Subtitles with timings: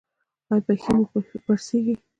[0.51, 1.03] ایا پښې مو
[1.45, 1.95] پړسیږي؟